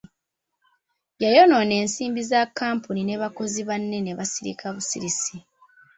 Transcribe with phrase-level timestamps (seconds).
[1.23, 5.35] Yayonoona ensimbi za kkampuni ne bakozi banne ne basirika busirisi.